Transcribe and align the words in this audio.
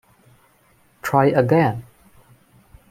Try 1.03 1.27
again? 1.27 1.83